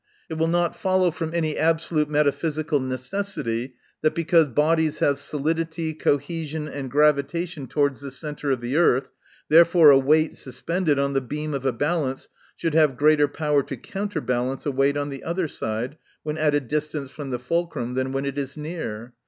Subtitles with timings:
[0.29, 6.67] It will not follow from any absolute metaphysical necessity, that because bodies have solidity, cohesion,
[6.67, 9.09] and gravita tion towards the centre of the earth,
[9.49, 13.77] therefore a wreight suspended on the beam of a balance should have greater power to
[13.77, 18.11] counterbalance a weight on the other side, when at a distance from the fulcrum, than
[18.11, 19.13] when it is near.